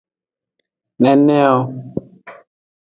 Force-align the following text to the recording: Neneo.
Neneo. 1.01 1.57